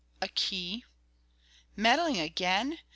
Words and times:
"A 0.19 0.27
key." 0.29 0.83
"Meddling 1.75 2.17
again! 2.19 2.79